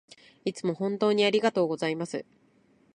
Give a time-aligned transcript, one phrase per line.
[0.45, 2.25] いつも本当にありがとうございます